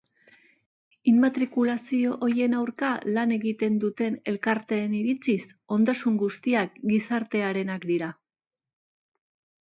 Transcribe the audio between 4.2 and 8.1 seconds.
elkarteen iritziz, ondasun guztiak gizartearenak dira.